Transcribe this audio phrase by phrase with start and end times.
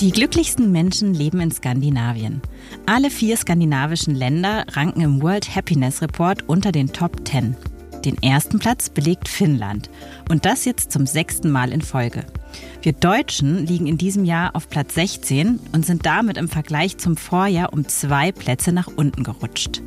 [0.00, 2.40] Die glücklichsten Menschen leben in Skandinavien.
[2.86, 7.56] Alle vier skandinavischen Länder ranken im World Happiness Report unter den Top 10.
[8.04, 9.90] Den ersten Platz belegt Finnland.
[10.28, 12.24] Und das jetzt zum sechsten Mal in Folge.
[12.80, 17.16] Wir Deutschen liegen in diesem Jahr auf Platz 16 und sind damit im Vergleich zum
[17.16, 19.82] Vorjahr um zwei Plätze nach unten gerutscht.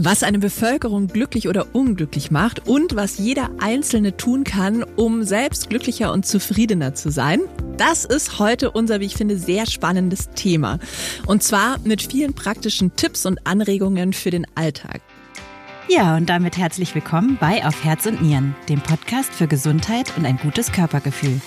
[0.00, 5.70] Was eine Bevölkerung glücklich oder unglücklich macht und was jeder Einzelne tun kann, um selbst
[5.70, 7.40] glücklicher und zufriedener zu sein,
[7.78, 10.78] das ist heute unser, wie ich finde, sehr spannendes Thema.
[11.26, 15.00] Und zwar mit vielen praktischen Tipps und Anregungen für den Alltag.
[15.90, 20.26] Ja, und damit herzlich willkommen bei Auf Herz und Nieren, dem Podcast für Gesundheit und
[20.26, 21.40] ein gutes Körpergefühl.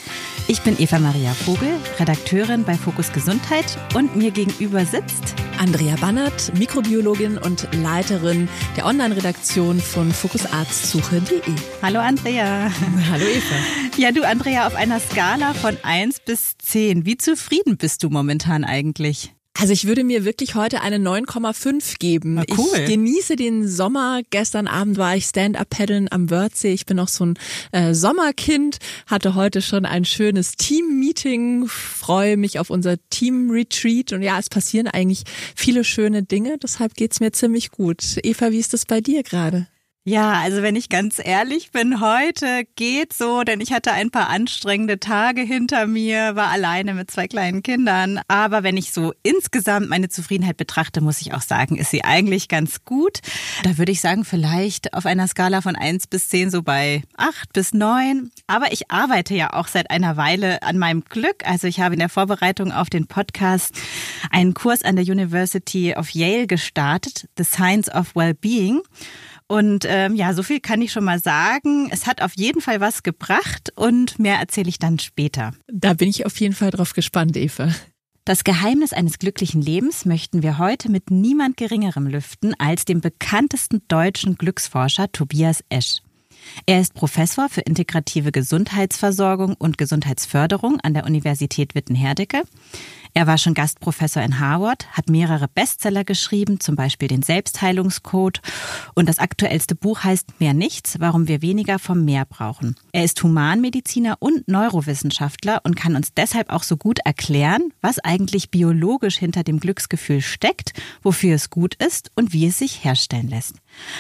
[0.48, 6.58] Ich bin Eva Maria Vogel, Redakteurin bei Fokus Gesundheit und mir gegenüber sitzt Andrea Bannert,
[6.58, 11.54] Mikrobiologin und Leiterin der Online-Redaktion von fokusarztsuche.de.
[11.84, 12.72] Hallo Andrea.
[13.12, 13.56] Hallo Eva.
[13.98, 18.64] Ja, du Andrea, auf einer Skala von 1 bis 10, wie zufrieden bist du momentan
[18.64, 19.36] eigentlich?
[19.60, 22.36] Also ich würde mir wirklich heute eine 9,5 geben.
[22.36, 22.68] Na cool.
[22.74, 24.22] Ich genieße den Sommer.
[24.30, 26.74] Gestern Abend war ich Stand-up-Paddeln am Wörthsee.
[26.74, 27.34] Ich bin noch so ein
[27.72, 34.40] äh, Sommerkind, hatte heute schon ein schönes Team-Meeting, freue mich auf unser Team-Retreat und ja,
[34.40, 35.24] es passieren eigentlich
[35.56, 36.58] viele schöne Dinge.
[36.58, 38.18] Deshalb geht's mir ziemlich gut.
[38.24, 39.68] Eva, wie ist das bei dir gerade?
[40.04, 44.30] Ja, also wenn ich ganz ehrlich bin, heute geht so, denn ich hatte ein paar
[44.30, 48.20] anstrengende Tage hinter mir, war alleine mit zwei kleinen Kindern.
[48.28, 52.48] Aber wenn ich so insgesamt meine Zufriedenheit betrachte, muss ich auch sagen, ist sie eigentlich
[52.48, 53.20] ganz gut.
[53.62, 57.54] Da würde ich sagen, vielleicht auf einer Skala von eins bis zehn so bei acht
[57.54, 58.32] bis neun.
[58.48, 61.46] Aber ich arbeite ja auch seit einer Weile an meinem Glück.
[61.46, 63.76] Also ich habe in der Vorbereitung auf den Podcast
[64.32, 68.82] einen Kurs an der University of Yale gestartet, The Science of Wellbeing.
[69.52, 71.90] Und ähm, ja, so viel kann ich schon mal sagen.
[71.92, 75.52] Es hat auf jeden Fall was gebracht und mehr erzähle ich dann später.
[75.68, 77.68] Da bin ich auf jeden Fall drauf gespannt, Eva.
[78.24, 83.82] Das Geheimnis eines glücklichen Lebens möchten wir heute mit niemand Geringerem lüften als dem bekanntesten
[83.90, 86.02] deutschen Glücksforscher Tobias Esch.
[86.66, 92.44] Er ist Professor für integrative Gesundheitsversorgung und Gesundheitsförderung an der Universität Witten-Herdecke.
[93.14, 98.42] Er war schon Gastprofessor in Harvard, hat mehrere Bestseller geschrieben, zum Beispiel den Selbstheilungscode.
[98.94, 102.76] Und das aktuellste Buch heißt Mehr Nichts, warum wir weniger vom Meer brauchen.
[102.94, 108.50] Er ist Humanmediziner und Neurowissenschaftler und kann uns deshalb auch so gut erklären, was eigentlich
[108.50, 113.56] biologisch hinter dem Glücksgefühl steckt, wofür es gut ist und wie es sich herstellen lässt.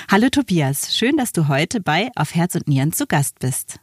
[0.09, 3.79] Hallo Tobias, schön, dass du heute bei Auf Herz und Nieren zu Gast bist.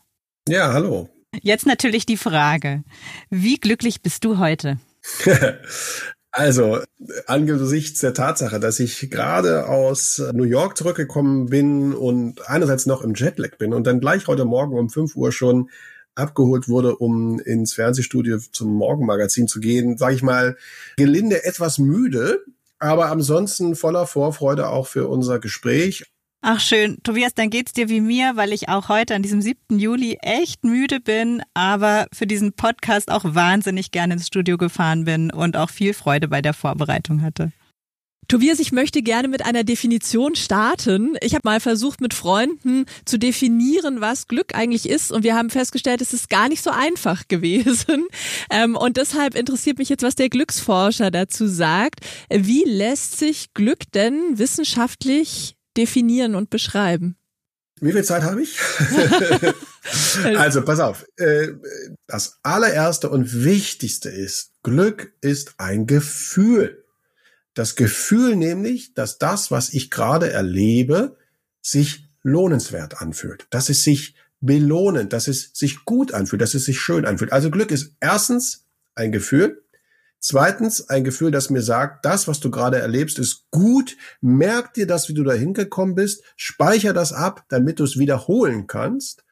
[0.49, 1.09] Ja, hallo.
[1.43, 2.82] Jetzt natürlich die Frage,
[3.31, 4.78] wie glücklich bist du heute?
[6.31, 6.78] Also,
[7.26, 13.15] angesichts der Tatsache, dass ich gerade aus New York zurückgekommen bin und einerseits noch im
[13.15, 15.70] Jetlag bin und dann gleich heute Morgen um 5 Uhr schon
[16.15, 20.56] abgeholt wurde, um ins Fernsehstudio zum Morgenmagazin zu gehen, sage ich mal,
[20.97, 22.44] gelinde etwas müde,
[22.78, 26.05] aber ansonsten voller Vorfreude auch für unser Gespräch.
[26.41, 26.99] Ach schön.
[27.03, 29.78] Tobias, dann geht's dir wie mir, weil ich auch heute an diesem 7.
[29.78, 35.33] Juli echt müde bin, aber für diesen Podcast auch wahnsinnig gerne ins Studio gefahren bin
[35.33, 37.53] und auch viel Freude bei der Vorbereitung hatte.
[38.28, 41.16] Tobias, ich möchte gerne mit einer Definition starten.
[41.22, 45.11] Ich habe mal versucht, mit Freunden zu definieren, was Glück eigentlich ist.
[45.11, 48.06] Und wir haben festgestellt, es ist gar nicht so einfach gewesen.
[48.50, 52.00] Ähm, und deshalb interessiert mich jetzt, was der Glücksforscher dazu sagt.
[52.31, 57.17] Wie lässt sich Glück denn wissenschaftlich definieren und beschreiben?
[57.81, 58.59] Wie viel Zeit habe ich?
[60.37, 61.05] also, pass auf.
[61.17, 61.49] Äh,
[62.06, 66.84] das allererste und wichtigste ist, Glück ist ein Gefühl.
[67.59, 71.17] Das Gefühl nämlich, dass das, was ich gerade erlebe,
[71.61, 76.79] sich lohnenswert anfühlt, dass es sich belohnend, dass es sich gut anfühlt, dass es sich
[76.79, 77.33] schön anfühlt.
[77.33, 79.65] Also Glück ist erstens ein Gefühl.
[80.21, 83.97] Zweitens, ein Gefühl, das mir sagt, das, was du gerade erlebst, ist gut.
[84.21, 86.23] Merk dir das, wie du da hingekommen bist.
[86.37, 89.25] Speicher das ab, damit du es wiederholen kannst.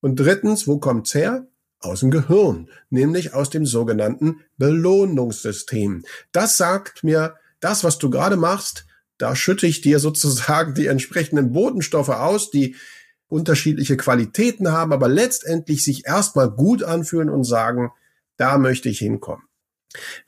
[0.00, 1.48] Und drittens, wo kommt's her?
[1.80, 6.04] Aus dem Gehirn, nämlich aus dem sogenannten Belohnungssystem.
[6.30, 8.86] Das sagt mir, das, was du gerade machst,
[9.18, 12.76] da schütte ich dir sozusagen die entsprechenden Botenstoffe aus, die
[13.28, 17.90] unterschiedliche Qualitäten haben, aber letztendlich sich erstmal gut anfühlen und sagen,
[18.36, 19.44] da möchte ich hinkommen.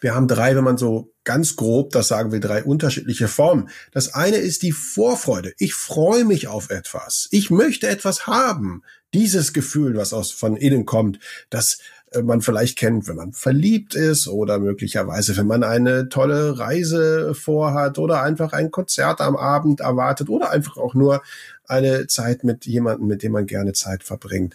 [0.01, 3.71] Wir haben drei, wenn man so ganz grob das sagen will, drei unterschiedliche Formen.
[3.93, 5.55] Das eine ist die Vorfreude.
[5.59, 7.29] Ich freue mich auf etwas.
[7.31, 8.83] Ich möchte etwas haben.
[9.15, 11.79] Dieses Gefühl, was aus von innen kommt, das
[12.23, 17.99] man vielleicht kennt, wenn man verliebt ist oder möglicherweise, wenn man eine tolle Reise vorhat
[17.99, 21.23] oder einfach ein Konzert am Abend erwartet oder einfach auch nur
[21.67, 24.55] eine Zeit mit jemandem, mit dem man gerne Zeit verbringt.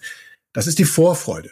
[0.53, 1.51] Das ist die Vorfreude.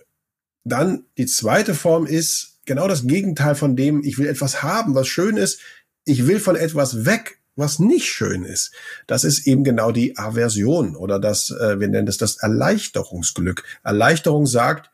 [0.63, 5.07] Dann die zweite Form ist genau das Gegenteil von dem, ich will etwas haben, was
[5.07, 5.59] schön ist.
[6.06, 8.71] Ich will von etwas weg, was nicht schön ist.
[9.07, 13.63] Das ist eben genau die Aversion oder das, äh, wir nennen das das Erleichterungsglück.
[13.83, 14.92] Erleichterung sagt,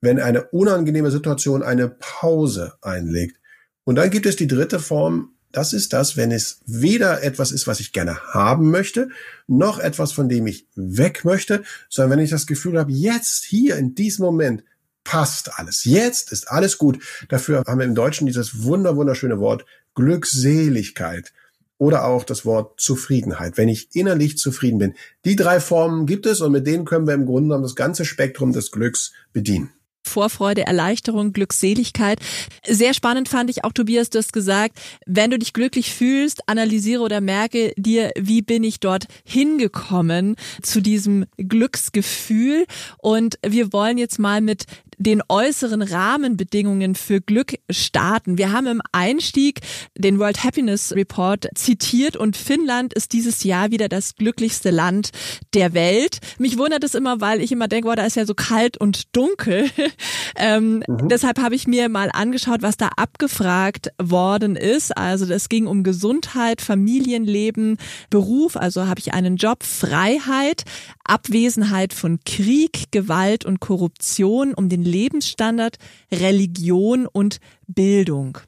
[0.00, 3.40] wenn eine unangenehme Situation eine Pause einlegt.
[3.84, 7.66] Und dann gibt es die dritte Form, das ist das, wenn es weder etwas ist,
[7.66, 9.08] was ich gerne haben möchte,
[9.46, 13.76] noch etwas, von dem ich weg möchte, sondern wenn ich das Gefühl habe, jetzt, hier,
[13.76, 14.64] in diesem Moment,
[15.02, 15.84] passt alles.
[15.84, 16.98] Jetzt ist alles gut.
[17.28, 19.64] Dafür haben wir im Deutschen dieses wunder, wunderschöne Wort
[19.94, 21.32] Glückseligkeit
[21.78, 24.94] oder auch das Wort Zufriedenheit, wenn ich innerlich zufrieden bin.
[25.24, 28.04] Die drei Formen gibt es und mit denen können wir im Grunde genommen das ganze
[28.04, 29.70] Spektrum des Glücks bedienen.
[30.06, 32.18] Vorfreude, Erleichterung, Glückseligkeit.
[32.66, 37.02] Sehr spannend fand ich auch, Tobias, du hast gesagt, wenn du dich glücklich fühlst, analysiere
[37.02, 42.66] oder merke dir, wie bin ich dort hingekommen zu diesem Glücksgefühl.
[42.98, 44.64] Und wir wollen jetzt mal mit
[44.98, 48.38] den äußeren Rahmenbedingungen für Glück starten.
[48.38, 49.60] Wir haben im Einstieg
[49.96, 55.10] den World Happiness Report zitiert und Finnland ist dieses Jahr wieder das glücklichste Land
[55.54, 56.20] der Welt.
[56.38, 59.14] Mich wundert es immer, weil ich immer denke, wow, da ist ja so kalt und
[59.14, 59.70] dunkel.
[60.36, 61.08] ähm, mhm.
[61.08, 64.96] Deshalb habe ich mir mal angeschaut, was da abgefragt worden ist.
[64.96, 67.78] Also es ging um Gesundheit, Familienleben,
[68.10, 70.64] Beruf, also habe ich einen Job, Freiheit,
[71.08, 75.76] Abwesenheit von Krieg, Gewalt und Korruption, um den Lebensstandard,
[76.12, 78.38] Religion und Bildung.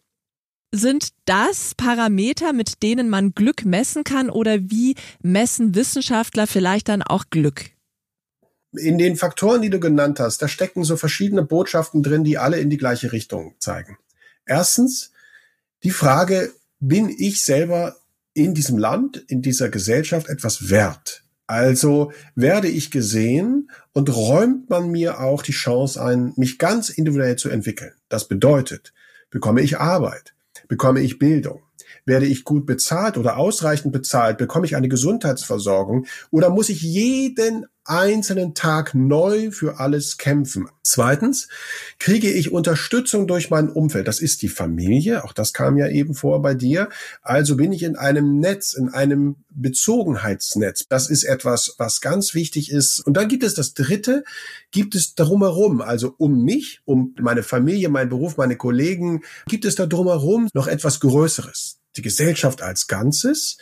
[0.71, 7.03] Sind das Parameter, mit denen man Glück messen kann oder wie messen Wissenschaftler vielleicht dann
[7.03, 7.71] auch Glück?
[8.73, 12.61] In den Faktoren, die du genannt hast, da stecken so verschiedene Botschaften drin, die alle
[12.61, 13.97] in die gleiche Richtung zeigen.
[14.45, 15.13] Erstens
[15.85, 17.97] die Frage, bin ich selber
[18.35, 21.25] in diesem Land, in dieser Gesellschaft etwas wert?
[21.49, 27.37] Also werde ich gesehen und räumt man mir auch die Chance ein, mich ganz individuell
[27.37, 27.95] zu entwickeln.
[28.11, 28.93] Das bedeutet,
[29.31, 30.35] bekomme ich Arbeit,
[30.69, 31.63] bekomme ich Bildung,
[32.05, 37.65] werde ich gut bezahlt oder ausreichend bezahlt, bekomme ich eine Gesundheitsversorgung oder muss ich jeden
[37.89, 40.69] einzelnen Tag neu für alles kämpfen.
[40.83, 41.49] Zweitens,
[41.99, 44.09] kriege ich Unterstützung durch mein Umfeld.
[44.09, 46.89] Das ist die Familie, auch das kam ja eben vor bei dir.
[47.23, 50.87] Also bin ich in einem Netz, in einem Bezogenheitsnetz.
[50.89, 53.01] Das ist etwas, was ganz wichtig ist.
[53.01, 54.25] Und dann gibt es das Dritte,
[54.71, 59.75] gibt es drumherum, also um mich, um meine Familie, meinen Beruf, meine Kollegen, gibt es
[59.75, 61.79] da drumherum noch etwas Größeres.
[61.97, 63.59] Die Gesellschaft als Ganzes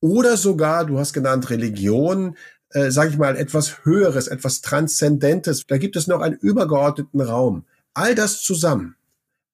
[0.00, 2.36] oder sogar, du hast genannt Religion,
[2.70, 5.66] äh, sage ich mal, etwas Höheres, etwas Transzendentes.
[5.66, 7.64] Da gibt es noch einen übergeordneten Raum.
[7.94, 8.96] All das zusammen,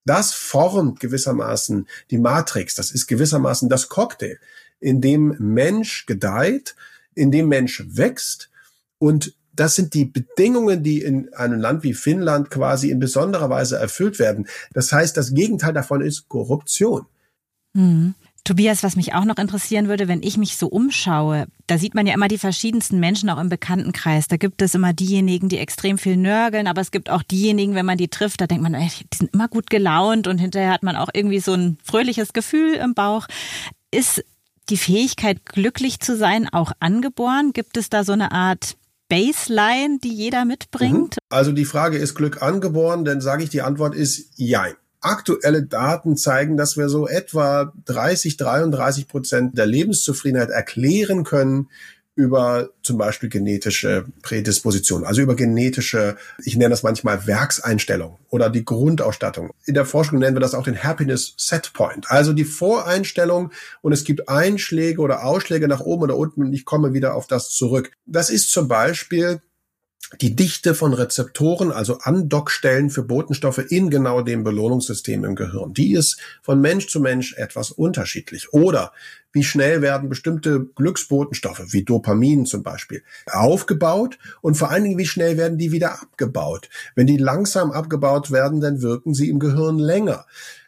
[0.05, 2.75] das formt gewissermaßen die Matrix.
[2.75, 4.39] Das ist gewissermaßen das Cocktail,
[4.81, 6.77] in dem Mensch gedeiht,
[7.15, 8.51] in dem Mensch wächst
[8.99, 13.79] und das sind die Bedingungen, die in einem Land wie Finnland quasi in besonderer Weise
[13.79, 14.47] erfüllt werden.
[14.75, 17.07] Das heißt, das Gegenteil davon ist Korruption.
[17.73, 18.15] Mhm.
[18.47, 22.07] Tobias, was mich auch noch interessieren würde, wenn ich mich so umschaue, da sieht man
[22.07, 24.29] ja immer die verschiedensten Menschen auch im Bekanntenkreis.
[24.29, 27.85] Da gibt es immer diejenigen, die extrem viel nörgeln, aber es gibt auch diejenigen, wenn
[27.85, 30.85] man die trifft, da denkt man, ey, die sind immer gut gelaunt und hinterher hat
[30.85, 33.27] man auch irgendwie so ein fröhliches Gefühl im Bauch.
[33.91, 34.25] Ist
[34.69, 37.53] die Fähigkeit, glücklich zu sein, auch angeboren?
[37.53, 38.77] Gibt es da so eine Art
[39.09, 41.17] Baseline, die jeder mitbringt?
[41.17, 41.37] Mhm.
[41.37, 46.17] Also die Frage ist Glück angeboren, dann sage ich, die Antwort ist Jein aktuelle Daten
[46.17, 51.69] zeigen, dass wir so etwa 30, 33 Prozent der Lebenszufriedenheit erklären können
[52.17, 58.65] über zum Beispiel genetische Prädisposition, also über genetische, ich nenne das manchmal Werkseinstellung oder die
[58.65, 59.51] Grundausstattung.
[59.67, 63.93] In der Forschung nennen wir das auch den Happiness Set Point, also die Voreinstellung und
[63.93, 67.51] es gibt Einschläge oder Ausschläge nach oben oder unten und ich komme wieder auf das
[67.51, 67.93] zurück.
[68.07, 69.43] Das ist zum Beispiel
[70.21, 75.75] die Dichte von Rezeptoren, also Andockstellen für Botenstoffe in genau dem Belohnungssystem im Gehirn.
[75.75, 78.53] Die ist von Mensch zu Mensch etwas unterschiedlich.
[78.53, 78.93] Oder
[79.33, 85.07] wie schnell werden bestimmte Glücksbotenstoffe, wie Dopamin zum Beispiel, aufgebaut und vor allen Dingen, wie
[85.07, 86.71] schnell werden die wieder abgebaut.
[86.95, 90.25] Wenn die langsam abgebaut werden, dann wirken sie im Gehirn länger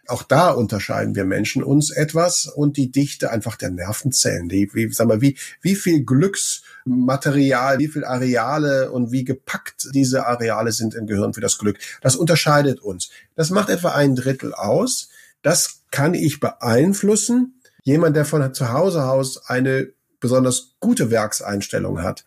[0.08, 4.90] auch da unterscheiden wir Menschen uns etwas und die Dichte einfach der Nervenzellen, die, wie,
[4.92, 10.94] sag mal, wie, wie viel Glücksmaterial, wie viel Areale und wie gepackt diese Areale sind
[10.94, 11.78] im Gehirn für das Glück.
[12.00, 13.10] Das unterscheidet uns.
[13.34, 15.10] Das macht etwa ein Drittel aus.
[15.42, 17.60] Das kann ich beeinflussen.
[17.82, 22.24] Jemand, der von zu Hause aus eine besonders gute Werkseinstellung hat,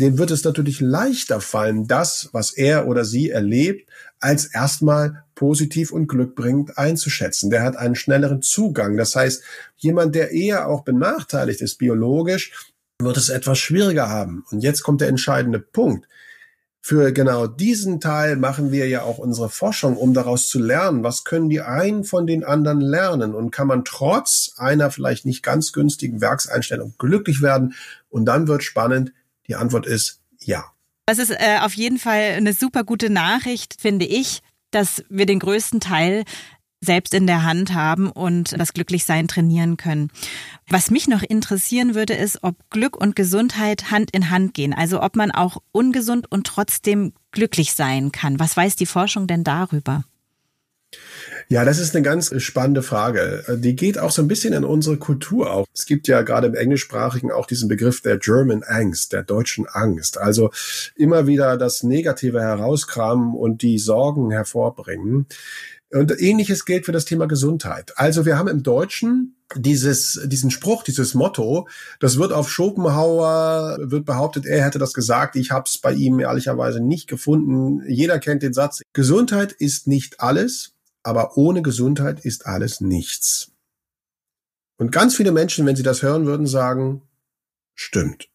[0.00, 3.88] dem wird es natürlich leichter fallen, das, was er oder sie erlebt,
[4.18, 7.50] als erstmal positiv und glückbringend einzuschätzen.
[7.50, 8.96] Der hat einen schnelleren Zugang.
[8.96, 9.42] Das heißt,
[9.76, 14.44] jemand, der eher auch benachteiligt ist biologisch, wird es etwas schwieriger haben.
[14.50, 16.06] Und jetzt kommt der entscheidende Punkt.
[16.82, 21.24] für genau diesen Teil machen wir ja auch unsere Forschung, um daraus zu lernen, was
[21.24, 25.72] können die einen von den anderen lernen und kann man trotz einer vielleicht nicht ganz
[25.72, 27.74] günstigen Werkseinstellung glücklich werden.
[28.08, 29.12] Und dann wird spannend.
[29.50, 30.64] Die Antwort ist ja.
[31.06, 35.40] Das ist äh, auf jeden Fall eine super gute Nachricht, finde ich, dass wir den
[35.40, 36.22] größten Teil
[36.80, 40.12] selbst in der Hand haben und das Glücklichsein trainieren können.
[40.68, 44.72] Was mich noch interessieren würde, ist, ob Glück und Gesundheit Hand in Hand gehen.
[44.72, 48.38] Also ob man auch ungesund und trotzdem glücklich sein kann.
[48.38, 50.04] Was weiß die Forschung denn darüber?
[51.48, 53.44] Ja, das ist eine ganz spannende Frage.
[53.58, 55.66] Die geht auch so ein bisschen in unsere Kultur auch.
[55.74, 60.18] Es gibt ja gerade im Englischsprachigen auch diesen Begriff der German Angst, der deutschen Angst.
[60.18, 60.50] Also
[60.94, 65.26] immer wieder das Negative herauskramen und die Sorgen hervorbringen.
[65.92, 67.94] Und ähnliches gilt für das Thema Gesundheit.
[67.96, 71.66] Also wir haben im Deutschen dieses, diesen Spruch, dieses Motto,
[71.98, 76.20] das wird auf Schopenhauer, wird behauptet, er hätte das gesagt, ich habe es bei ihm
[76.20, 77.82] ehrlicherweise nicht gefunden.
[77.88, 83.52] Jeder kennt den Satz, Gesundheit ist nicht alles, aber ohne Gesundheit ist alles nichts.
[84.76, 87.02] Und ganz viele Menschen, wenn sie das hören würden, sagen,
[87.74, 88.28] stimmt.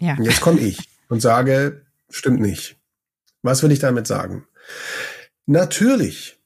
[0.00, 0.16] Ja.
[0.16, 2.76] Und jetzt komme ich und sage, stimmt nicht.
[3.42, 4.46] Was will ich damit sagen?
[5.46, 6.38] Natürlich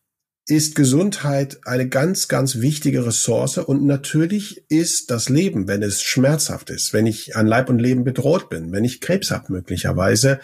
[0.48, 6.70] ist Gesundheit eine ganz, ganz wichtige Ressource und natürlich ist das Leben, wenn es schmerzhaft
[6.70, 10.40] ist, wenn ich an Leib und Leben bedroht bin, wenn ich Krebs habe möglicherweise,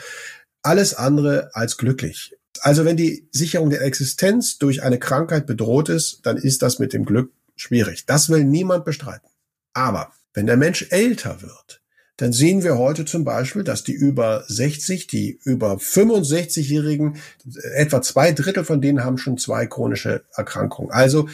[0.63, 2.37] alles andere als glücklich.
[2.65, 6.93] Also wenn die Sicherung der Existenz durch eine Krankheit bedroht ist, dann ist das mit
[6.93, 8.07] dem Glück schwierig.
[8.07, 9.29] Das will niemand bestreiten.
[9.73, 11.83] Aber wenn der Mensch älter wird,
[12.19, 17.17] dann sehen wir heute zum Beispiel, dass die über 60, die über 65-Jährigen,
[17.75, 20.93] etwa zwei Drittel von denen haben schon zwei chronische Erkrankungen.
[20.93, 21.29] Also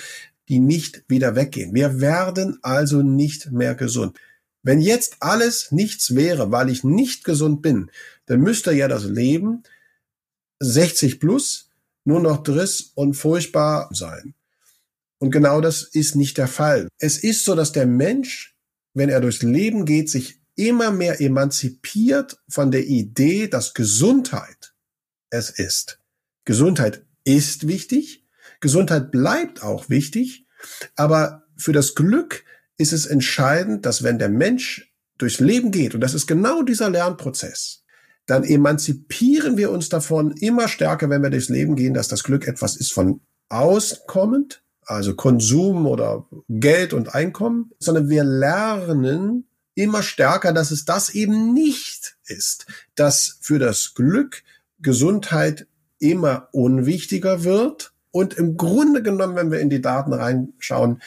[0.48, 1.74] die nicht wieder weggehen.
[1.74, 4.16] Wir werden also nicht mehr gesund.
[4.62, 7.90] Wenn jetzt alles nichts wäre, weil ich nicht gesund bin,
[8.24, 9.64] dann müsste ja das Leben
[10.60, 11.70] 60 plus
[12.04, 14.34] nur noch driss und furchtbar sein.
[15.18, 16.88] Und genau das ist nicht der Fall.
[16.98, 18.56] Es ist so, dass der Mensch,
[18.94, 24.74] wenn er durchs Leben geht, sich immer mehr emanzipiert von der Idee, dass Gesundheit
[25.30, 26.00] es ist.
[26.44, 28.24] Gesundheit ist wichtig,
[28.60, 30.46] Gesundheit bleibt auch wichtig,
[30.96, 32.44] aber für das Glück
[32.76, 36.90] ist es entscheidend, dass wenn der Mensch durchs Leben geht, und das ist genau dieser
[36.90, 37.84] Lernprozess,
[38.28, 42.46] dann emanzipieren wir uns davon immer stärker, wenn wir durchs Leben gehen, dass das Glück
[42.46, 50.52] etwas ist von auskommend, also Konsum oder Geld und Einkommen, sondern wir lernen immer stärker,
[50.52, 54.42] dass es das eben nicht ist, dass für das Glück
[54.80, 55.66] Gesundheit
[55.98, 61.00] immer unwichtiger wird und im Grunde genommen, wenn wir in die Daten reinschauen,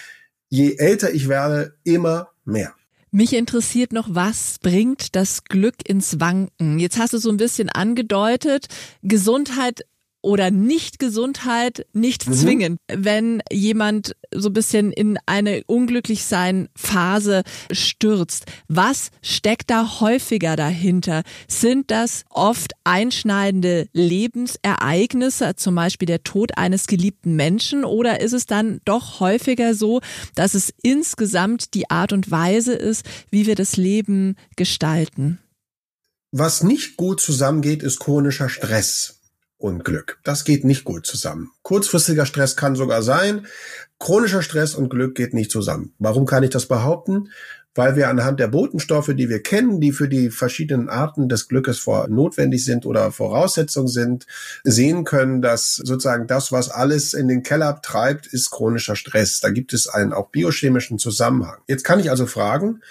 [0.49, 2.73] je älter ich werde, immer mehr.
[3.13, 6.79] Mich interessiert noch, was bringt das Glück ins Wanken?
[6.79, 8.67] Jetzt hast du so ein bisschen angedeutet,
[9.03, 9.81] Gesundheit
[10.21, 12.33] oder Nicht-Gesundheit nicht mhm.
[12.33, 12.77] zwingend.
[12.87, 21.23] Wenn jemand so ein bisschen in eine Unglücklichsein-Phase stürzt, was steckt da häufiger dahinter?
[21.47, 28.45] Sind das oft einschneidende Lebensereignisse, zum Beispiel der Tod eines geliebten Menschen, oder ist es
[28.45, 30.01] dann doch häufiger so,
[30.35, 35.39] dass es insgesamt die Art und Weise ist, wie wir das Leben gestalten?
[36.31, 39.20] Was nicht gut zusammengeht, ist chronischer Stress
[39.61, 40.19] und Glück.
[40.23, 41.51] Das geht nicht gut zusammen.
[41.61, 43.45] Kurzfristiger Stress kann sogar sein.
[43.99, 45.93] Chronischer Stress und Glück geht nicht zusammen.
[45.99, 47.29] Warum kann ich das behaupten?
[47.73, 51.79] Weil wir anhand der Botenstoffe, die wir kennen, die für die verschiedenen Arten des Glückes
[51.79, 54.25] vor notwendig sind oder Voraussetzung sind,
[54.63, 59.39] sehen können, dass sozusagen das, was alles in den Keller treibt, ist chronischer Stress.
[59.39, 61.59] Da gibt es einen auch biochemischen Zusammenhang.
[61.67, 62.81] Jetzt kann ich also fragen,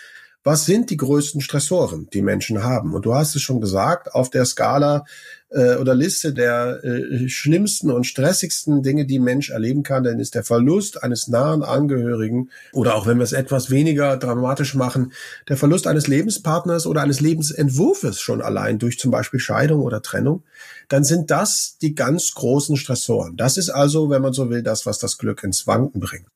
[0.42, 2.94] was sind die größten Stressoren, die Menschen haben?
[2.94, 5.04] Und du hast es schon gesagt, auf der Skala
[5.50, 10.34] äh, oder Liste der äh, schlimmsten und stressigsten Dinge, die Mensch erleben kann, dann ist
[10.34, 15.12] der Verlust eines nahen Angehörigen oder auch wenn wir es etwas weniger dramatisch machen,
[15.48, 20.42] der Verlust eines Lebenspartners oder eines Lebensentwurfes schon allein durch zum Beispiel Scheidung oder Trennung,
[20.88, 23.36] dann sind das die ganz großen Stressoren.
[23.36, 26.26] Das ist also, wenn man so will, das, was das Glück ins Wanken bringt.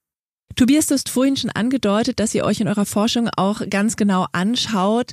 [0.56, 4.26] Tobias, du hast vorhin schon angedeutet, dass ihr euch in eurer Forschung auch ganz genau
[4.32, 5.12] anschaut,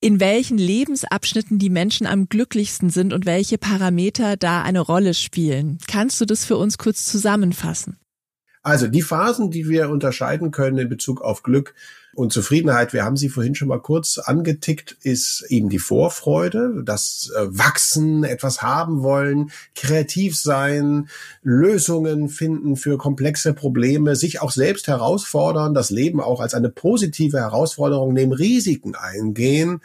[0.00, 5.78] in welchen Lebensabschnitten die Menschen am glücklichsten sind und welche Parameter da eine Rolle spielen.
[5.86, 7.98] Kannst du das für uns kurz zusammenfassen?
[8.62, 11.74] Also die Phasen, die wir unterscheiden können in Bezug auf Glück,
[12.14, 17.30] Und Zufriedenheit, wir haben sie vorhin schon mal kurz angetickt, ist eben die Vorfreude, das
[17.36, 21.08] äh, Wachsen, etwas haben wollen, kreativ sein,
[21.42, 27.38] Lösungen finden für komplexe Probleme, sich auch selbst herausfordern, das Leben auch als eine positive
[27.38, 29.80] Herausforderung nehmen, Risiken eingehen.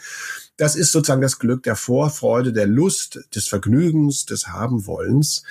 [0.58, 5.44] Das ist sozusagen das Glück der Vorfreude, der Lust, des Vergnügens, des Habenwollens.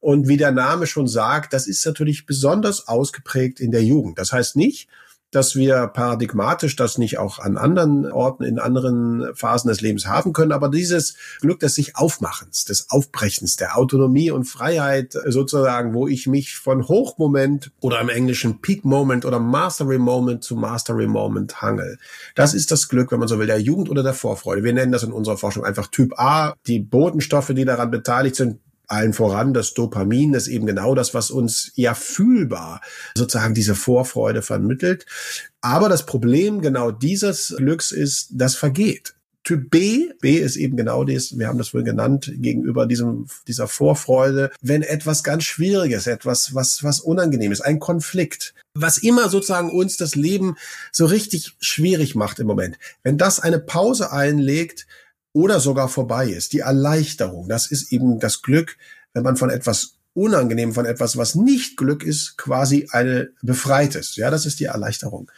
[0.00, 4.18] Und wie der Name schon sagt, das ist natürlich besonders ausgeprägt in der Jugend.
[4.18, 4.88] Das heißt nicht,
[5.30, 10.32] dass wir paradigmatisch das nicht auch an anderen Orten, in anderen Phasen des Lebens haben
[10.32, 10.52] können.
[10.52, 16.26] Aber dieses Glück des sich Aufmachens, des Aufbrechens, der Autonomie und Freiheit sozusagen, wo ich
[16.26, 21.98] mich von Hochmoment oder im Englischen Peak Moment oder Mastery Moment zu Mastery Moment hangel.
[22.34, 24.64] Das ist das Glück, wenn man so will, der Jugend oder der Vorfreude.
[24.64, 26.54] Wir nennen das in unserer Forschung einfach Typ A.
[26.66, 31.30] Die Botenstoffe, die daran beteiligt sind, allen voran das Dopamin, das eben genau das, was
[31.30, 32.80] uns ja fühlbar
[33.16, 35.06] sozusagen diese Vorfreude vermittelt.
[35.60, 39.14] Aber das Problem genau dieses Glücks ist, das vergeht.
[39.44, 43.66] Typ B, B ist eben genau das, wir haben das wohl genannt, gegenüber diesem, dieser
[43.66, 49.70] Vorfreude, wenn etwas ganz Schwieriges, etwas, was, was unangenehm ist, ein Konflikt, was immer sozusagen
[49.70, 50.56] uns das Leben
[50.92, 52.78] so richtig schwierig macht im Moment.
[53.02, 54.86] Wenn das eine Pause einlegt,
[55.32, 56.52] oder sogar vorbei ist.
[56.52, 58.76] Die Erleichterung, das ist eben das Glück,
[59.12, 64.16] wenn man von etwas unangenehm, von etwas, was nicht Glück ist, quasi eine befreites.
[64.16, 65.30] Ja, das ist die Erleichterung.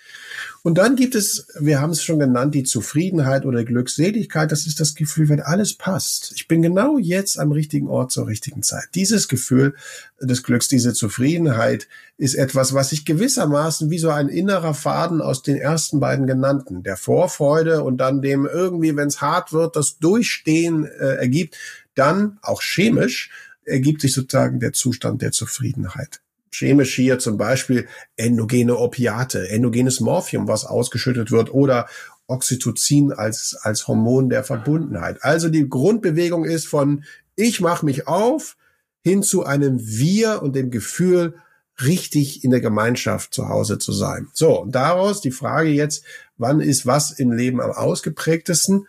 [0.63, 4.53] Und dann gibt es, wir haben es schon genannt, die Zufriedenheit oder Glückseligkeit.
[4.53, 6.33] Das ist das Gefühl, wenn alles passt.
[6.35, 8.89] Ich bin genau jetzt am richtigen Ort zur richtigen Zeit.
[8.95, 9.75] Dieses Gefühl
[10.21, 15.43] des Glücks, diese Zufriedenheit ist etwas, was sich gewissermaßen wie so ein innerer Faden aus
[15.43, 19.99] den ersten beiden genannten, der Vorfreude und dann dem irgendwie, wenn es hart wird, das
[19.99, 21.57] Durchstehen äh, ergibt,
[21.95, 23.31] dann auch chemisch
[23.65, 26.21] ergibt sich sozusagen der Zustand der Zufriedenheit
[26.53, 27.87] chemisch hier zum Beispiel
[28.17, 31.89] endogene Opiate, endogenes Morphium, was ausgeschüttet wird oder
[32.27, 35.23] Oxytocin als, als Hormon der Verbundenheit.
[35.23, 37.05] Also die Grundbewegung ist von
[37.37, 38.57] ich mache mich auf
[39.03, 41.35] hin zu einem Wir und dem Gefühl,
[41.83, 44.29] richtig in der Gemeinschaft zu Hause zu sein.
[44.35, 46.05] So, und daraus die Frage jetzt,
[46.37, 48.87] wann ist was im Leben am ausgeprägtesten?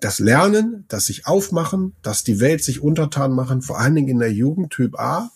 [0.00, 4.18] Das Lernen, das sich aufmachen, dass die Welt sich untertan machen, vor allen Dingen in
[4.18, 5.30] der Jugend, Typ A.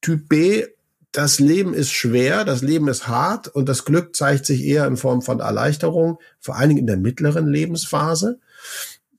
[0.00, 0.66] Typ B,
[1.12, 4.98] das Leben ist schwer, das Leben ist hart und das Glück zeigt sich eher in
[4.98, 8.38] Form von Erleichterung, vor allen Dingen in der mittleren Lebensphase.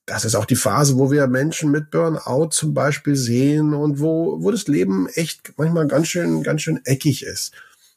[0.06, 4.42] Das ist auch die Phase, wo wir Menschen mit Burnout zum Beispiel sehen und wo,
[4.42, 7.54] wo das Leben echt manchmal ganz schön, ganz schön eckig ist.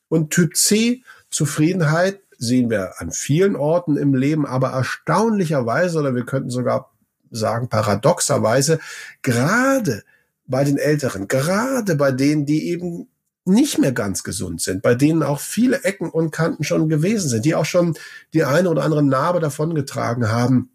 [0.09, 6.25] Und Typ C, Zufriedenheit, sehen wir an vielen Orten im Leben, aber erstaunlicherweise, oder wir
[6.25, 6.91] könnten sogar
[7.31, 8.81] sagen paradoxerweise,
[9.23, 10.03] gerade
[10.47, 13.09] bei den Älteren, gerade bei denen, die eben
[13.45, 17.45] nicht mehr ganz gesund sind, bei denen auch viele Ecken und Kanten schon gewesen sind,
[17.45, 17.95] die auch schon
[18.33, 20.71] die eine oder andere Narbe davongetragen haben.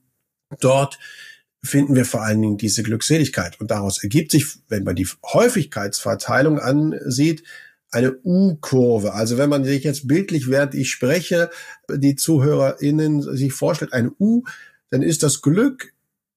[0.60, 1.00] Dort
[1.64, 3.60] finden wir vor allen Dingen diese Glückseligkeit.
[3.60, 7.44] Und daraus ergibt sich, wenn man die Häufigkeitsverteilung ansieht,
[7.96, 9.14] eine U-Kurve.
[9.14, 11.50] Also wenn man sich jetzt bildlich, während ich spreche,
[11.90, 14.44] die ZuhörerInnen sich vorstellt, eine U,
[14.90, 15.94] dann ist das Glück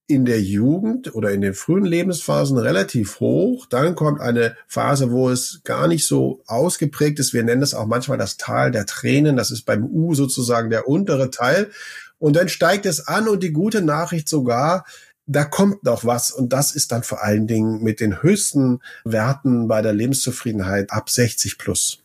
[0.06, 3.66] in der Jugend oder in den frühen Lebensphasen relativ hoch.
[3.66, 7.34] Dann kommt eine Phase, wo es gar nicht so ausgeprägt ist.
[7.34, 9.36] Wir nennen das auch manchmal das Tal der Tränen.
[9.36, 11.70] Das ist beim U sozusagen der untere Teil.
[12.18, 14.86] Und dann steigt es an und die gute Nachricht sogar,
[15.28, 16.30] da kommt noch was.
[16.30, 21.10] Und das ist dann vor allen Dingen mit den höchsten Werten bei der Lebenszufriedenheit ab
[21.10, 21.98] 60 plus.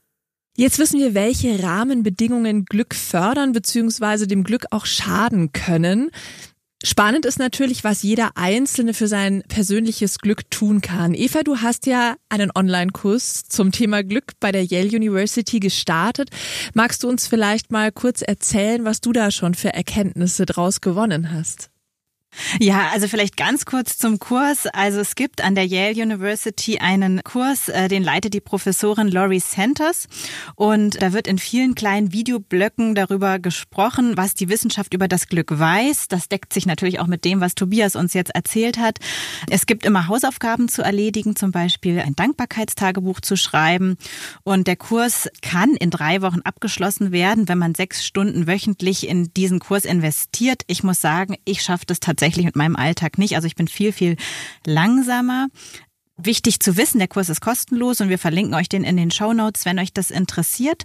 [0.55, 4.27] Jetzt wissen wir, welche Rahmenbedingungen Glück fördern bzw.
[4.27, 6.11] dem Glück auch schaden können.
[6.85, 11.13] Spannend ist natürlich, was jeder Einzelne für sein persönliches Glück tun kann.
[11.13, 16.29] Eva, du hast ja einen Online-Kurs zum Thema Glück bei der Yale University gestartet.
[16.73, 21.31] Magst du uns vielleicht mal kurz erzählen, was du da schon für Erkenntnisse draus gewonnen
[21.31, 21.72] hast?
[22.59, 24.67] Ja, also vielleicht ganz kurz zum Kurs.
[24.67, 29.39] Also es gibt an der Yale University einen Kurs, äh, den leitet die Professorin Laurie
[29.39, 30.07] Sanders
[30.55, 35.57] und da wird in vielen kleinen Videoblöcken darüber gesprochen, was die Wissenschaft über das Glück
[35.57, 36.07] weiß.
[36.07, 38.97] Das deckt sich natürlich auch mit dem, was Tobias uns jetzt erzählt hat.
[39.49, 43.97] Es gibt immer Hausaufgaben zu erledigen, zum Beispiel ein Dankbarkeitstagebuch zu schreiben
[44.43, 49.33] und der Kurs kann in drei Wochen abgeschlossen werden, wenn man sechs Stunden wöchentlich in
[49.33, 50.63] diesen Kurs investiert.
[50.67, 53.35] Ich muss sagen, ich schaffe das tatsächlich tatsächlich mit meinem Alltag nicht.
[53.35, 54.15] Also ich bin viel, viel
[54.65, 55.47] langsamer.
[56.15, 59.33] Wichtig zu wissen, der Kurs ist kostenlos und wir verlinken euch den in den Show
[59.33, 60.83] Notes, wenn euch das interessiert.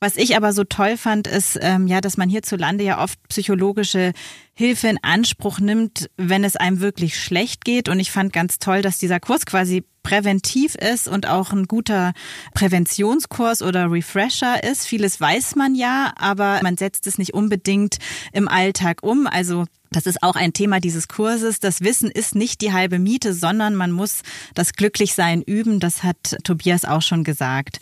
[0.00, 4.12] Was ich aber so toll fand, ist, ähm, ja, dass man hierzulande ja oft psychologische
[4.52, 7.88] Hilfe in Anspruch nimmt, wenn es einem wirklich schlecht geht.
[7.88, 12.12] Und ich fand ganz toll, dass dieser Kurs quasi präventiv ist und auch ein guter
[12.52, 14.86] Präventionskurs oder Refresher ist.
[14.86, 17.98] Vieles weiß man ja, aber man setzt es nicht unbedingt
[18.32, 19.26] im Alltag um.
[19.26, 21.60] Also das ist auch ein Thema dieses Kurses.
[21.60, 24.22] Das Wissen ist nicht die halbe Miete, sondern man muss
[24.54, 25.78] das Glücklichsein üben.
[25.78, 27.78] Das hat Tobias auch schon gesagt.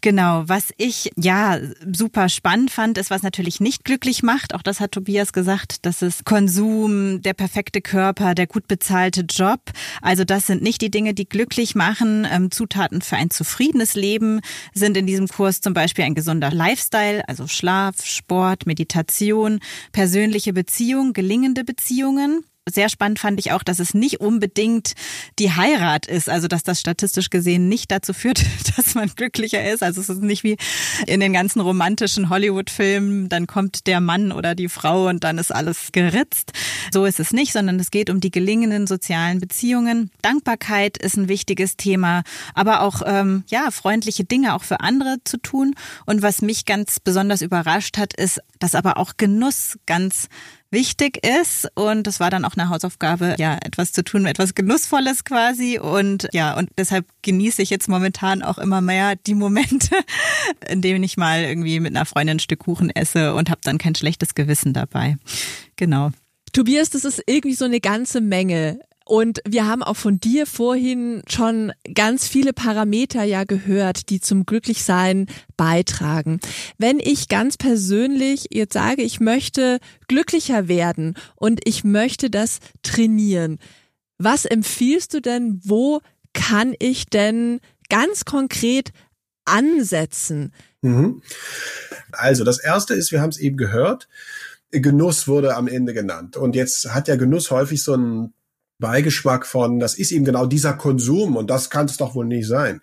[0.00, 0.42] Genau.
[0.46, 1.58] Was ich ja
[1.92, 4.54] super spannend fand, ist, was natürlich nicht glücklich macht.
[4.54, 5.86] Auch das hat Tobias gesagt.
[5.86, 9.60] Das ist Konsum, der perfekte Körper, der gut bezahlte Job.
[10.00, 12.26] Also das sind nicht die Dinge, die glücklich machen.
[12.30, 14.40] Ähm, Zutaten für ein zufriedenes Leben
[14.74, 19.60] sind in diesem Kurs zum Beispiel ein gesunder Lifestyle, also Schlaf, Sport, Meditation,
[19.92, 22.44] persönliche Beziehung, gelingen gelingende Beziehungen.
[22.72, 24.92] Sehr spannend fand ich auch, dass es nicht unbedingt
[25.40, 28.40] die Heirat ist, also dass das statistisch gesehen nicht dazu führt,
[28.76, 29.82] dass man glücklicher ist.
[29.82, 30.56] Also es ist nicht wie
[31.08, 35.52] in den ganzen romantischen Hollywood-Filmen, dann kommt der Mann oder die Frau und dann ist
[35.52, 36.52] alles geritzt.
[36.92, 40.12] So ist es nicht, sondern es geht um die gelingenden sozialen Beziehungen.
[40.22, 42.22] Dankbarkeit ist ein wichtiges Thema,
[42.54, 45.74] aber auch ähm, ja freundliche Dinge auch für andere zu tun.
[46.06, 50.28] Und was mich ganz besonders überrascht hat, ist, dass aber auch Genuss ganz
[50.72, 51.68] wichtig ist.
[51.74, 55.78] Und das war dann auch eine Hausaufgabe, ja, etwas zu tun, etwas Genussvolles quasi.
[55.78, 59.96] Und ja, und deshalb genieße ich jetzt momentan auch immer mehr die Momente,
[60.68, 63.78] in denen ich mal irgendwie mit einer Freundin ein Stück Kuchen esse und habe dann
[63.78, 65.16] kein schlechtes Gewissen dabei.
[65.76, 66.10] Genau.
[66.52, 68.80] Tobias, das ist irgendwie so eine ganze Menge.
[69.04, 74.46] Und wir haben auch von dir vorhin schon ganz viele Parameter ja gehört, die zum
[74.46, 76.40] Glücklichsein beitragen.
[76.78, 83.58] Wenn ich ganz persönlich jetzt sage, ich möchte glücklicher werden und ich möchte das trainieren,
[84.18, 85.60] was empfiehlst du denn?
[85.64, 86.00] Wo
[86.32, 88.92] kann ich denn ganz konkret
[89.44, 90.52] ansetzen?
[90.82, 91.22] Mhm.
[92.12, 94.08] Also das erste ist, wir haben es eben gehört,
[94.70, 96.36] Genuss wurde am Ende genannt.
[96.36, 98.32] Und jetzt hat der Genuss häufig so einen
[98.82, 102.48] Beigeschmack von, das ist eben genau dieser Konsum und das kann es doch wohl nicht
[102.48, 102.82] sein.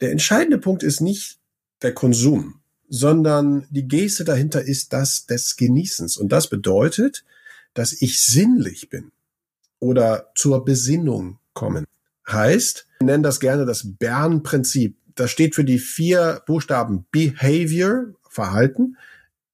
[0.00, 1.38] Der entscheidende Punkt ist nicht
[1.80, 6.16] der Konsum, sondern die Geste dahinter ist das des Genießens.
[6.16, 7.24] Und das bedeutet,
[7.72, 9.12] dass ich sinnlich bin
[9.78, 11.86] oder zur Besinnung kommen.
[12.28, 14.96] Heißt, wir nennen das gerne das Bern-Prinzip.
[15.14, 18.96] Das steht für die vier Buchstaben Behavior, Verhalten,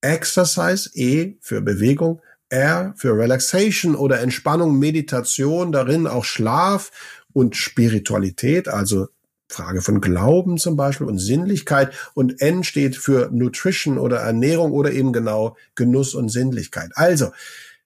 [0.00, 6.90] Exercise, E für Bewegung, R für Relaxation oder Entspannung, Meditation, darin auch Schlaf
[7.32, 9.08] und Spiritualität, also
[9.50, 11.92] Frage von Glauben zum Beispiel und Sinnlichkeit.
[12.14, 16.90] Und N steht für Nutrition oder Ernährung oder eben genau Genuss und Sinnlichkeit.
[16.94, 17.32] Also,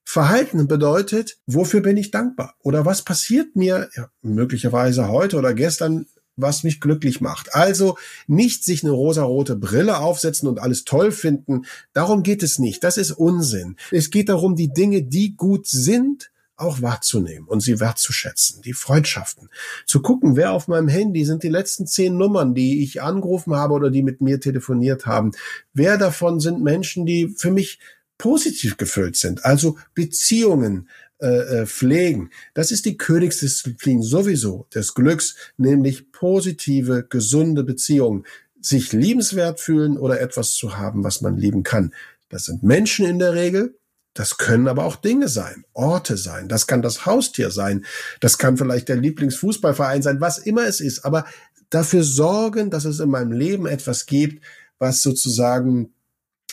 [0.04, 2.56] Verhalten bedeutet, wofür bin ich dankbar?
[2.58, 7.54] Oder was passiert mir ja, möglicherweise heute oder gestern was mich glücklich macht.
[7.54, 11.66] Also nicht sich eine rosarote Brille aufsetzen und alles toll finden.
[11.92, 12.84] Darum geht es nicht.
[12.84, 13.76] Das ist Unsinn.
[13.90, 19.48] Es geht darum, die Dinge, die gut sind, auch wahrzunehmen und sie wertzuschätzen, die Freundschaften.
[19.86, 23.74] Zu gucken, wer auf meinem Handy sind die letzten zehn Nummern, die ich angerufen habe
[23.74, 25.32] oder die mit mir telefoniert haben.
[25.72, 27.80] Wer davon sind Menschen, die für mich
[28.16, 30.88] positiv gefüllt sind, also Beziehungen,
[31.22, 32.30] äh, äh, pflegen.
[32.52, 38.24] Das ist die Königsdisziplin sowieso des Glücks, nämlich positive, gesunde Beziehungen.
[38.60, 41.94] Sich liebenswert fühlen oder etwas zu haben, was man lieben kann.
[42.28, 43.78] Das sind Menschen in der Regel.
[44.14, 46.48] Das können aber auch Dinge sein, Orte sein.
[46.48, 47.84] Das kann das Haustier sein.
[48.18, 51.04] Das kann vielleicht der Lieblingsfußballverein sein, was immer es ist.
[51.04, 51.24] Aber
[51.70, 54.44] dafür sorgen, dass es in meinem Leben etwas gibt,
[54.80, 55.92] was sozusagen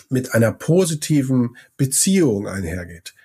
[0.09, 3.15] mit einer positiven Beziehung einhergeht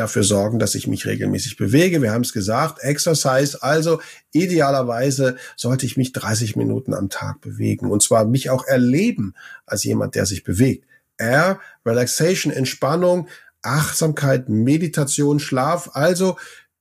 [0.00, 2.02] dafür sorgen, dass ich mich regelmäßig bewege.
[2.02, 3.62] Wir haben es gesagt, Exercise.
[3.62, 4.00] Also
[4.32, 9.34] idealerweise sollte ich mich 30 Minuten am Tag bewegen und zwar mich auch erleben
[9.66, 10.86] als jemand, der sich bewegt.
[11.18, 13.28] R, Relaxation, Entspannung,
[13.62, 15.90] Achtsamkeit, Meditation, Schlaf.
[15.92, 16.36] Also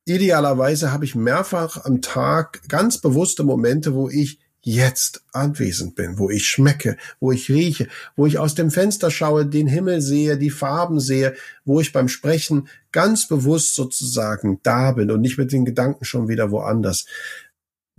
[0.06, 6.30] idealerweise habe ich mehrfach am Tag ganz bewusste Momente, wo ich jetzt anwesend bin, wo
[6.30, 10.50] ich schmecke, wo ich rieche, wo ich aus dem Fenster schaue, den Himmel sehe, die
[10.50, 15.66] Farben sehe, wo ich beim Sprechen ganz bewusst sozusagen da bin und nicht mit den
[15.66, 17.06] Gedanken schon wieder woanders.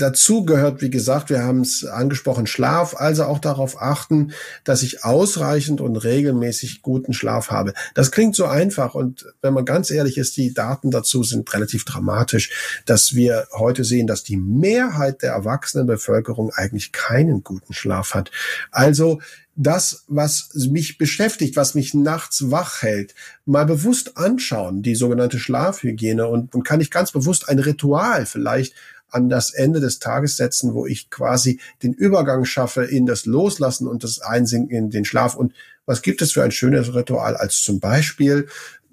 [0.01, 4.33] Dazu gehört, wie gesagt, wir haben es angesprochen, Schlaf, also auch darauf achten,
[4.65, 7.75] dass ich ausreichend und regelmäßig guten Schlaf habe.
[7.95, 11.85] Das klingt so einfach und wenn man ganz ehrlich ist, die Daten dazu sind relativ
[11.85, 18.15] dramatisch, dass wir heute sehen, dass die Mehrheit der erwachsenen Bevölkerung eigentlich keinen guten Schlaf
[18.15, 18.31] hat.
[18.71, 19.21] Also
[19.55, 26.27] das, was mich beschäftigt, was mich nachts wach hält, mal bewusst anschauen, die sogenannte Schlafhygiene
[26.27, 28.73] und, und kann ich ganz bewusst ein Ritual vielleicht
[29.11, 33.87] an das Ende des Tages setzen, wo ich quasi den Übergang schaffe in das Loslassen
[33.87, 35.35] und das Einsinken in den Schlaf.
[35.35, 35.53] Und
[35.87, 38.49] was gibt es für ein schönes Ritual, als zum Beispiel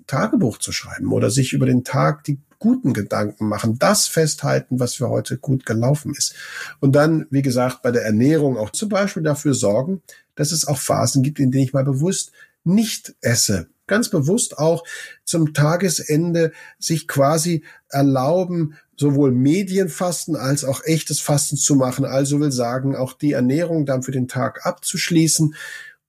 [0.08, 4.96] Tagebuch zu schreiben oder sich über den Tag die guten Gedanken machen, das festhalten, was
[4.96, 6.34] für heute gut gelaufen ist.
[6.80, 10.02] Und dann, wie gesagt, bei der Ernährung auch zum Beispiel dafür sorgen,
[10.36, 12.32] dass es auch Phasen gibt, in denen ich mal bewusst
[12.64, 13.68] nicht esse.
[13.88, 14.84] Ganz bewusst auch
[15.24, 22.06] zum Tagesende sich quasi erlauben, sowohl Medienfasten als auch echtes Fasten zu machen.
[22.06, 25.56] Also will sagen, auch die Ernährung dann für den Tag abzuschließen.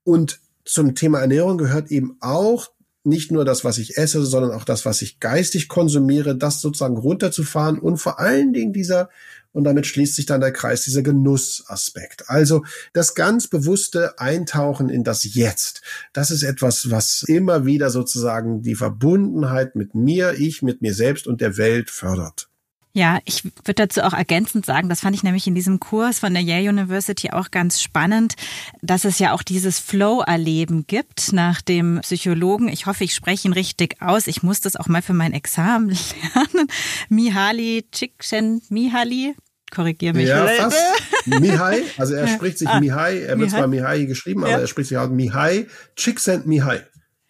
[0.05, 2.71] Und zum Thema Ernährung gehört eben auch
[3.05, 6.97] nicht nur das, was ich esse, sondern auch das, was ich geistig konsumiere, das sozusagen
[6.97, 9.09] runterzufahren und vor allen Dingen dieser,
[9.53, 12.29] und damit schließt sich dann der Kreis, dieser Genussaspekt.
[12.29, 15.83] Also das ganz bewusste Eintauchen in das Jetzt.
[16.13, 21.27] Das ist etwas, was immer wieder sozusagen die Verbundenheit mit mir, ich, mit mir selbst
[21.27, 22.49] und der Welt fördert.
[22.93, 26.33] Ja, ich würde dazu auch ergänzend sagen, das fand ich nämlich in diesem Kurs von
[26.33, 28.35] der Yale University auch ganz spannend,
[28.83, 32.69] dass es ja auch dieses Flow-Erleben gibt nach dem Psychologen.
[32.69, 34.27] Ich hoffe, ich spreche ihn richtig aus.
[34.27, 35.91] Ich muss das auch mal für mein Examen
[36.35, 36.69] lernen.
[37.09, 39.35] Mihaly Csikszentmihalyi.
[39.71, 40.29] Korrigier mich.
[40.29, 40.79] Ja, fast.
[41.27, 43.59] Mihai, also er spricht sich ah, Mihai, er wird Mihai.
[43.59, 44.59] zwar Mihai geschrieben, aber ja.
[44.61, 46.81] er spricht sich auch Mihai Csikszentmihalyi.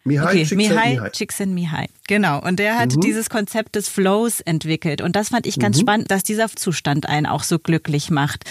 [0.09, 1.89] Mihai okay, Mihai Csikszentmihalyi.
[2.09, 2.43] Genau.
[2.43, 3.01] Und der hat mhm.
[3.01, 5.01] dieses Konzept des Flows entwickelt.
[5.01, 5.83] Und das fand ich ganz mhm.
[5.83, 8.45] spannend, dass dieser Zustand einen auch so glücklich macht.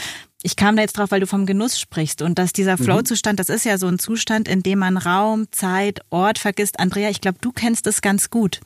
[0.43, 2.84] Ich kam da jetzt drauf, weil du vom Genuss sprichst und dass dieser mhm.
[2.84, 6.80] Flow-Zustand, das ist ja so ein Zustand, in dem man Raum, Zeit, Ort vergisst.
[6.80, 8.62] Andrea, ich glaube, du kennst es ganz gut.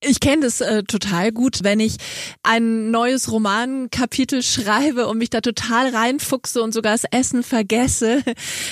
[0.00, 1.96] Ich kenne das äh, total gut, wenn ich
[2.44, 8.22] ein neues Romankapitel schreibe und mich da total reinfuchse und sogar das Essen vergesse,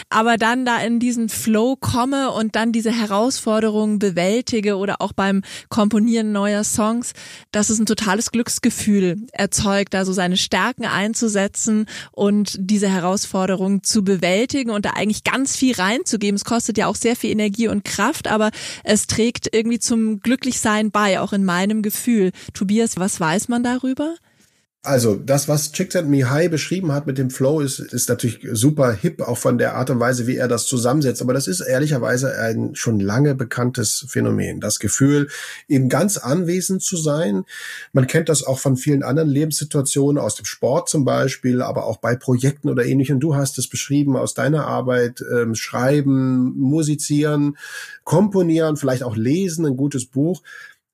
[0.09, 5.43] aber dann da in diesen Flow komme und dann diese Herausforderungen bewältige oder auch beim
[5.69, 7.13] Komponieren neuer Songs,
[7.51, 14.05] das ist ein totales Glücksgefühl erzeugt, da so seine Stärken einzusetzen und diese Herausforderungen zu
[14.05, 16.37] bewältigen und da eigentlich ganz viel reinzugeben.
[16.37, 18.53] Es kostet ja auch sehr viel Energie und Kraft, aber
[18.85, 22.33] es trägt irgendwie zum Glücklichsein bei auch in meinem Gefühl.
[22.55, 24.17] Tobias, was weiß man darüber?
[24.87, 29.37] Also das, was Csikszentmihalyi beschrieben hat mit dem Flow, ist, ist natürlich super hip, auch
[29.37, 31.21] von der Art und Weise, wie er das zusammensetzt.
[31.21, 34.61] Aber das ist ehrlicherweise ein schon lange bekanntes Phänomen.
[34.61, 35.29] Das Gefühl,
[35.67, 37.43] eben ganz anwesend zu sein.
[37.93, 41.97] Man kennt das auch von vielen anderen Lebenssituationen, aus dem Sport zum Beispiel, aber auch
[41.97, 43.19] bei Projekten oder ähnlichem.
[43.19, 47.57] Du hast es beschrieben aus deiner Arbeit, ähm, schreiben, musizieren,
[48.05, 50.43] komponieren, vielleicht auch lesen, ein gutes Buch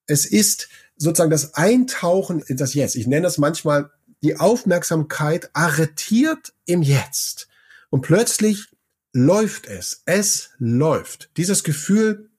[0.07, 2.97] es ist sozusagen das Eintauchen in das Jetzt.
[2.97, 3.91] Ich nenne das manchmal
[4.23, 7.49] die Aufmerksamkeit arretiert im Jetzt.
[7.91, 8.69] Und plötzlich
[9.13, 10.03] läuft es.
[10.07, 11.31] Es läuft.
[11.37, 12.31] Dieses Gefühl,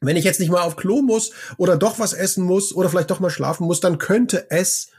[0.00, 3.10] wenn ich jetzt nicht mal auf Klo muss oder doch was essen muss oder vielleicht
[3.10, 4.90] doch mal schlafen muss, dann könnte es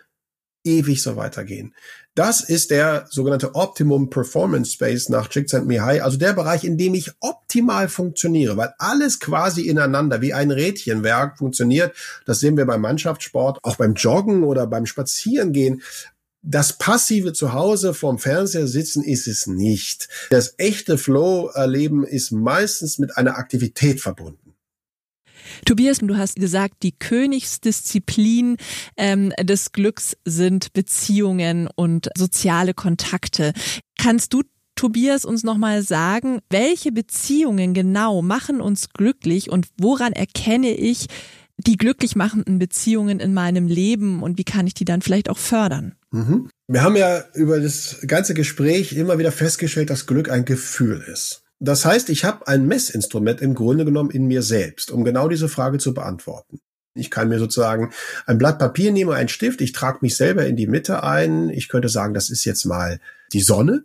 [0.64, 1.74] ewig so weitergehen.
[2.16, 7.12] Das ist der sogenannte Optimum Performance Space nach Csikszentmihalyi, also der Bereich, in dem ich
[7.20, 11.94] optimal funktioniere, weil alles quasi ineinander wie ein Rädchenwerk funktioniert.
[12.26, 15.82] Das sehen wir beim Mannschaftssport, auch beim Joggen oder beim Spazierengehen.
[16.42, 20.08] Das passive Zuhause vorm Fernseher sitzen ist es nicht.
[20.30, 24.45] Das echte Flow-Erleben ist meistens mit einer Aktivität verbunden.
[25.66, 28.58] Tobias, du hast gesagt, die Königsdisziplin
[28.98, 33.52] ähm, des Glücks sind Beziehungen und soziale Kontakte.
[33.98, 34.44] Kannst du
[34.76, 41.08] Tobias uns nochmal sagen, welche Beziehungen genau machen uns glücklich und woran erkenne ich
[41.58, 45.38] die glücklich machenden Beziehungen in meinem Leben und wie kann ich die dann vielleicht auch
[45.38, 45.96] fördern?
[46.12, 46.50] Mhm.
[46.68, 51.45] Wir haben ja über das ganze Gespräch immer wieder festgestellt, dass Glück ein Gefühl ist.
[51.60, 55.48] Das heißt, ich habe ein Messinstrument im Grunde genommen in mir selbst, um genau diese
[55.50, 56.60] Frage zu beantworten.
[56.96, 57.92] Ich kann mir sozusagen
[58.26, 61.50] ein Blatt Papier nehmen, einen Stift, ich trage mich selber in die Mitte ein.
[61.50, 63.00] Ich könnte sagen, das ist jetzt mal
[63.34, 63.84] die Sonne.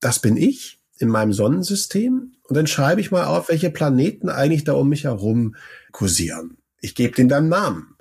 [0.00, 2.32] Das bin ich in meinem Sonnensystem.
[2.42, 5.56] Und dann schreibe ich mal auf, welche Planeten eigentlich da um mich herum
[5.92, 6.58] kursieren.
[6.80, 7.96] Ich gebe denen dann Namen.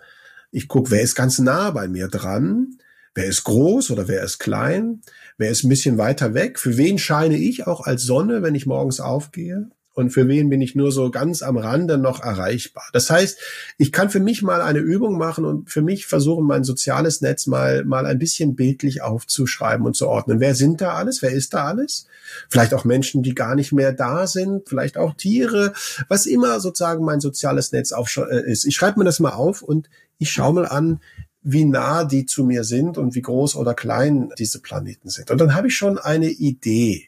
[0.51, 2.77] Ich gucke, wer ist ganz nah bei mir dran,
[3.13, 5.01] wer ist groß oder wer ist klein.
[5.39, 6.59] Wer ist ein bisschen weiter weg?
[6.59, 9.69] Für wen scheine ich auch als Sonne, wenn ich morgens aufgehe?
[9.93, 12.83] Und für wen bin ich nur so ganz am Rande noch erreichbar?
[12.91, 13.39] Das heißt,
[13.77, 17.47] ich kann für mich mal eine Übung machen und für mich versuchen, mein soziales Netz
[17.47, 20.41] mal, mal ein bisschen bildlich aufzuschreiben und zu ordnen.
[20.41, 21.21] Wer sind da alles?
[21.21, 22.05] Wer ist da alles?
[22.49, 25.71] Vielleicht auch Menschen, die gar nicht mehr da sind, vielleicht auch Tiere,
[26.09, 28.65] was immer sozusagen mein soziales Netz äh, ist.
[28.65, 30.99] Ich schreibe mir das mal auf und ich schaue mal an,
[31.41, 35.31] wie nah die zu mir sind und wie groß oder klein diese Planeten sind.
[35.31, 37.07] Und dann habe ich schon eine Idee.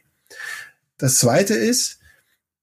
[0.98, 2.00] Das zweite ist,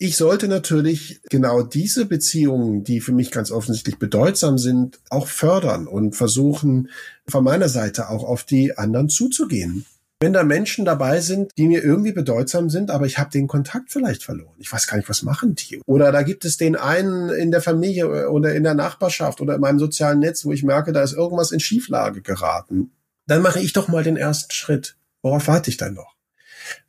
[0.01, 5.89] ich sollte natürlich genau diese Beziehungen, die für mich ganz offensichtlich bedeutsam sind, auch fördern
[5.89, 6.91] und versuchen,
[7.27, 9.87] von meiner Seite auch auf die anderen zuzugehen.
[10.21, 13.93] Wenn da Menschen dabei sind, die mir irgendwie bedeutsam sind, aber ich habe den Kontakt
[13.93, 14.57] vielleicht verloren.
[14.59, 15.81] Ich weiß gar nicht, was machen die.
[15.87, 19.61] Oder da gibt es den einen in der Familie oder in der Nachbarschaft oder in
[19.61, 22.91] meinem sozialen Netz, wo ich merke, da ist irgendwas in Schieflage geraten.
[23.29, 24.97] Dann mache ich doch mal den ersten Schritt.
[25.23, 26.17] Worauf warte ich dann noch?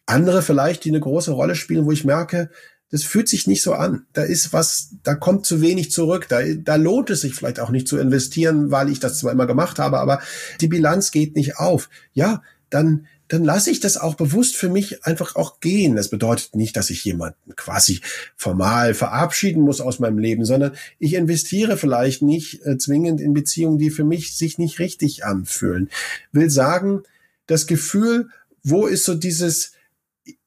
[0.07, 2.49] Andere vielleicht, die eine große Rolle spielen, wo ich merke,
[2.89, 4.07] das fühlt sich nicht so an.
[4.13, 6.25] Da ist was, da kommt zu wenig zurück.
[6.29, 9.45] Da, da lohnt es sich vielleicht auch nicht zu investieren, weil ich das zwar immer
[9.45, 10.19] gemacht habe, aber
[10.61, 11.89] die Bilanz geht nicht auf.
[12.13, 15.95] Ja, dann dann lasse ich das auch bewusst für mich einfach auch gehen.
[15.95, 18.01] Das bedeutet nicht, dass ich jemanden quasi
[18.35, 23.77] formal verabschieden muss aus meinem Leben, sondern ich investiere vielleicht nicht äh, zwingend in Beziehungen,
[23.77, 25.89] die für mich sich nicht richtig anfühlen.
[26.31, 27.03] Will sagen,
[27.45, 28.29] das Gefühl,
[28.63, 29.73] wo ist so dieses,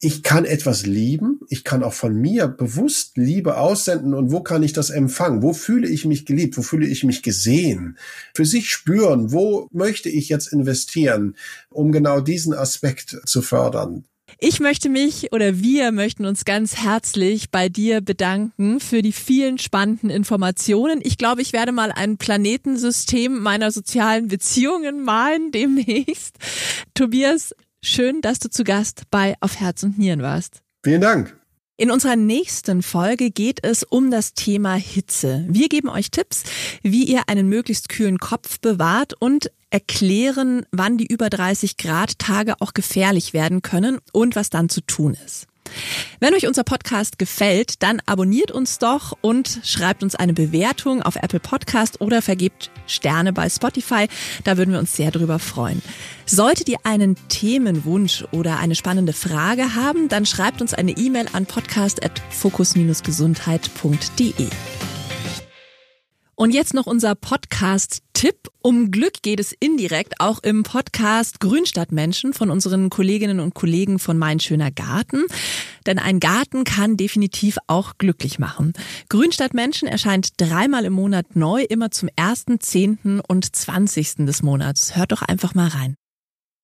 [0.00, 4.62] ich kann etwas lieben, ich kann auch von mir bewusst Liebe aussenden und wo kann
[4.62, 5.42] ich das empfangen?
[5.42, 6.56] Wo fühle ich mich geliebt?
[6.56, 7.98] Wo fühle ich mich gesehen?
[8.34, 11.36] Für sich spüren, wo möchte ich jetzt investieren,
[11.70, 14.04] um genau diesen Aspekt zu fördern?
[14.38, 19.58] Ich möchte mich oder wir möchten uns ganz herzlich bei dir bedanken für die vielen
[19.58, 21.00] spannenden Informationen.
[21.02, 26.36] Ich glaube, ich werde mal ein Planetensystem meiner sozialen Beziehungen malen demnächst.
[26.94, 30.62] Tobias, Schön, dass du zu Gast bei Auf Herz und Nieren warst.
[30.84, 31.36] Vielen Dank.
[31.76, 35.44] In unserer nächsten Folge geht es um das Thema Hitze.
[35.48, 36.44] Wir geben euch Tipps,
[36.82, 42.54] wie ihr einen möglichst kühlen Kopf bewahrt und erklären, wann die über 30 Grad Tage
[42.60, 45.48] auch gefährlich werden können und was dann zu tun ist.
[46.20, 51.16] Wenn euch unser Podcast gefällt, dann abonniert uns doch und schreibt uns eine Bewertung auf
[51.16, 54.06] Apple Podcast oder vergebt Sterne bei Spotify.
[54.44, 55.82] Da würden wir uns sehr drüber freuen.
[56.26, 61.46] Solltet ihr einen Themenwunsch oder eine spannende Frage haben, dann schreibt uns eine E-Mail an
[61.46, 64.46] podcast.fokus-gesundheit.de.
[66.42, 68.48] Und jetzt noch unser Podcast-Tipp.
[68.62, 74.18] Um Glück geht es indirekt auch im Podcast Grünstadtmenschen von unseren Kolleginnen und Kollegen von
[74.18, 75.26] Mein Schöner Garten.
[75.86, 78.72] Denn ein Garten kann definitiv auch glücklich machen.
[79.08, 84.96] Grünstadtmenschen erscheint dreimal im Monat neu, immer zum ersten, zehnten und zwanzigsten des Monats.
[84.96, 85.94] Hört doch einfach mal rein.